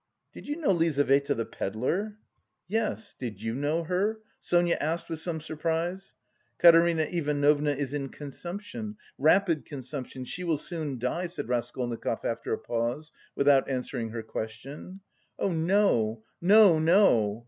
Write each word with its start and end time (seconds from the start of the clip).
"Did 0.33 0.47
you 0.47 0.55
know 0.55 0.71
Lizaveta, 0.71 1.35
the 1.35 1.45
pedlar?" 1.45 2.17
"Yes.... 2.67 3.13
Did 3.19 3.39
you 3.39 3.53
know 3.53 3.83
her?" 3.83 4.17
Sonia 4.39 4.75
asked 4.81 5.11
with 5.11 5.19
some 5.19 5.39
surprise. 5.39 6.15
"Katerina 6.57 7.03
Ivanovna 7.03 7.69
is 7.73 7.93
in 7.93 8.09
consumption, 8.09 8.97
rapid 9.19 9.63
consumption; 9.63 10.25
she 10.25 10.43
will 10.43 10.57
soon 10.57 10.97
die," 10.97 11.27
said 11.27 11.49
Raskolnikov 11.49 12.25
after 12.25 12.51
a 12.51 12.57
pause, 12.57 13.11
without 13.35 13.69
answering 13.69 14.09
her 14.09 14.23
question. 14.23 15.01
"Oh, 15.37 15.51
no, 15.51 16.23
no, 16.41 16.79
no!" 16.79 17.39